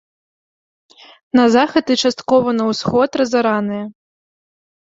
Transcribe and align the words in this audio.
На 1.41 1.45
захад 1.57 1.85
і 1.97 1.99
часткова 2.03 2.49
на 2.59 2.63
ўсход 2.73 3.09
разараныя. 3.25 3.83